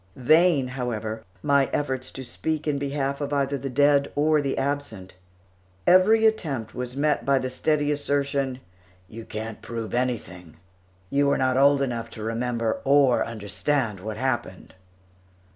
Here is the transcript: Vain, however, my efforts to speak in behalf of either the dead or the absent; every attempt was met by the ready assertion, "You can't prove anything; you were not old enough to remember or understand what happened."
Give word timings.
Vain, 0.15 0.69
however, 0.69 1.25
my 1.43 1.67
efforts 1.71 2.09
to 2.09 2.23
speak 2.23 2.67
in 2.67 2.79
behalf 2.79 3.21
of 3.21 3.31
either 3.31 3.55
the 3.55 3.69
dead 3.69 4.11
or 4.15 4.41
the 4.41 4.57
absent; 4.57 5.13
every 5.85 6.25
attempt 6.25 6.73
was 6.73 6.97
met 6.97 7.23
by 7.23 7.37
the 7.37 7.53
ready 7.67 7.91
assertion, 7.91 8.61
"You 9.07 9.25
can't 9.25 9.61
prove 9.61 9.93
anything; 9.93 10.57
you 11.11 11.27
were 11.27 11.37
not 11.37 11.55
old 11.55 11.83
enough 11.83 12.09
to 12.17 12.23
remember 12.23 12.81
or 12.83 13.23
understand 13.23 13.99
what 13.99 14.17
happened." 14.17 14.73